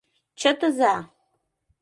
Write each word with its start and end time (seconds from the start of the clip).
Чытыза!.. 0.39 0.93